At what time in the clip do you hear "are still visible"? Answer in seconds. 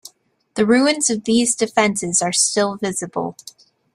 2.23-3.37